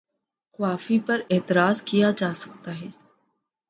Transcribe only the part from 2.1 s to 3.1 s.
جا سکتا ہے۔